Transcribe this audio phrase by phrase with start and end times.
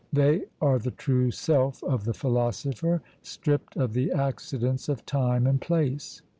[0.11, 5.61] They are the true self of the philosopher, stripped of the accidents of time and
[5.61, 6.23] place.